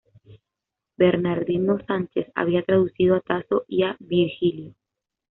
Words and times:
Bernardino 0.97 1.77
Sánchez 1.85 2.25
había 2.33 2.63
traducido 2.63 3.13
a 3.17 3.21
Tasso 3.21 3.65
y 3.67 3.83
a 3.83 3.97
Virgilio. 3.99 4.73